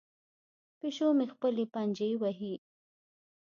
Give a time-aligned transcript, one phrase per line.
[0.79, 2.55] پیشو مې خپلې پنجې وهي.